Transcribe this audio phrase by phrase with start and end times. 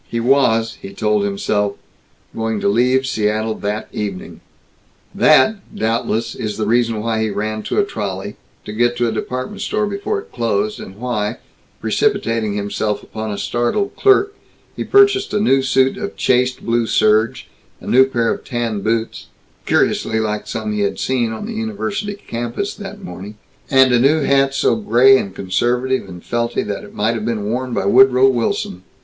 [0.09, 1.75] He was, he told himself,
[2.35, 4.41] going to leave Seattle that evening.
[5.13, 8.35] That, doubtless, is the reason why he ran to a trolley,
[8.65, 11.37] to get to a department store before it closed; and why,
[11.81, 14.33] precipitating himself upon a startled clerk,
[14.75, 17.47] he purchased a new suit of chaste blue serge,
[17.79, 19.27] a new pair of tan boots
[19.67, 23.37] (curiously like some he had seen on the university campus that morning)
[23.69, 27.43] and a new hat so gray and conservative and felty that it might have been
[27.43, 28.81] worn by Woodrow Wilson.